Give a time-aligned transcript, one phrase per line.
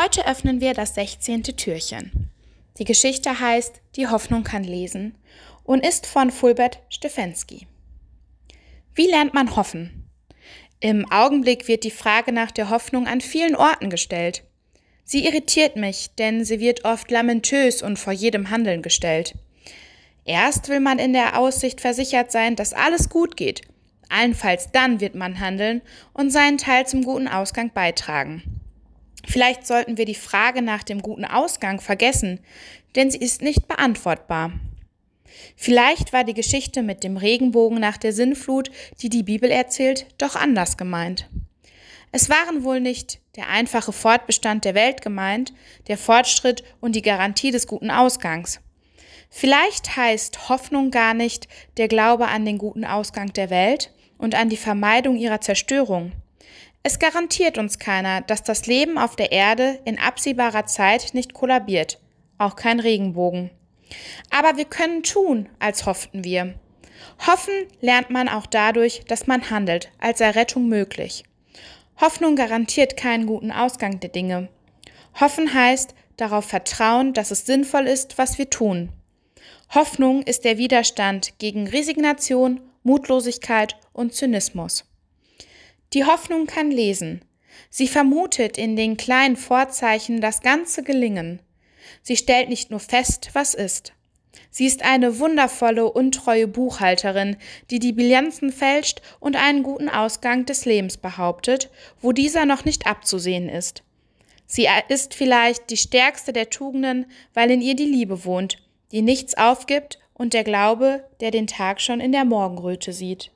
[0.00, 1.42] Heute öffnen wir das 16.
[1.42, 2.30] Türchen.
[2.78, 5.16] Die Geschichte heißt Die Hoffnung kann lesen
[5.64, 7.66] und ist von Fulbert Stefensky.
[8.94, 10.08] Wie lernt man hoffen?
[10.78, 14.44] Im Augenblick wird die Frage nach der Hoffnung an vielen Orten gestellt.
[15.02, 19.34] Sie irritiert mich, denn sie wird oft lamentös und vor jedem Handeln gestellt.
[20.24, 23.62] Erst will man in der Aussicht versichert sein, dass alles gut geht.
[24.10, 28.57] Allenfalls dann wird man handeln und seinen Teil zum guten Ausgang beitragen.
[29.28, 32.40] Vielleicht sollten wir die Frage nach dem guten Ausgang vergessen,
[32.96, 34.52] denn sie ist nicht beantwortbar.
[35.54, 38.70] Vielleicht war die Geschichte mit dem Regenbogen nach der Sinnflut,
[39.02, 41.28] die die Bibel erzählt, doch anders gemeint.
[42.10, 45.52] Es waren wohl nicht der einfache Fortbestand der Welt gemeint,
[45.88, 48.60] der Fortschritt und die Garantie des guten Ausgangs.
[49.28, 54.48] Vielleicht heißt Hoffnung gar nicht der Glaube an den guten Ausgang der Welt und an
[54.48, 56.12] die Vermeidung ihrer Zerstörung.
[56.82, 61.98] Es garantiert uns keiner, dass das Leben auf der Erde in absehbarer Zeit nicht kollabiert,
[62.38, 63.50] auch kein Regenbogen.
[64.30, 66.54] Aber wir können tun, als hofften wir.
[67.26, 71.24] Hoffen lernt man auch dadurch, dass man handelt, als sei Rettung möglich.
[72.00, 74.48] Hoffnung garantiert keinen guten Ausgang der Dinge.
[75.20, 78.90] Hoffen heißt darauf vertrauen, dass es sinnvoll ist, was wir tun.
[79.74, 84.87] Hoffnung ist der Widerstand gegen Resignation, Mutlosigkeit und Zynismus.
[85.94, 87.22] Die Hoffnung kann lesen.
[87.70, 91.40] Sie vermutet in den kleinen Vorzeichen das ganze Gelingen.
[92.02, 93.92] Sie stellt nicht nur fest, was ist.
[94.50, 97.36] Sie ist eine wundervolle, untreue Buchhalterin,
[97.70, 102.86] die die Bilanzen fälscht und einen guten Ausgang des Lebens behauptet, wo dieser noch nicht
[102.86, 103.82] abzusehen ist.
[104.46, 108.56] Sie ist vielleicht die stärkste der Tugenden, weil in ihr die Liebe wohnt,
[108.92, 113.30] die nichts aufgibt und der Glaube, der den Tag schon in der Morgenröte sieht.